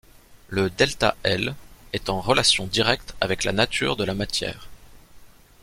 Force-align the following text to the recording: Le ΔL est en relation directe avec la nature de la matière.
Le 0.49 0.69
ΔL 0.71 1.15
est 1.93 2.09
en 2.09 2.21
relation 2.21 2.65
directe 2.65 3.13
avec 3.21 3.43
la 3.43 3.51
nature 3.51 3.95
de 3.95 4.03
la 4.03 4.15
matière. 4.15 4.67